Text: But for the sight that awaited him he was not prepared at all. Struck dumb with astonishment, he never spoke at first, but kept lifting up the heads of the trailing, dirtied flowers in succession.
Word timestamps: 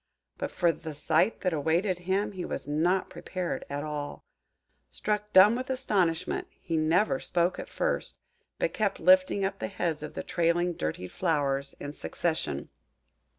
But 0.39 0.49
for 0.49 0.71
the 0.71 0.95
sight 0.95 1.41
that 1.41 1.53
awaited 1.53 1.99
him 2.09 2.31
he 2.31 2.43
was 2.43 2.67
not 2.67 3.07
prepared 3.11 3.63
at 3.69 3.83
all. 3.83 4.25
Struck 4.89 5.31
dumb 5.31 5.55
with 5.55 5.69
astonishment, 5.69 6.47
he 6.49 6.75
never 6.75 7.19
spoke 7.19 7.59
at 7.59 7.69
first, 7.69 8.17
but 8.57 8.73
kept 8.73 8.99
lifting 8.99 9.45
up 9.45 9.59
the 9.59 9.67
heads 9.67 10.01
of 10.01 10.15
the 10.15 10.23
trailing, 10.23 10.73
dirtied 10.73 11.11
flowers 11.11 11.75
in 11.79 11.93
succession. 11.93 12.69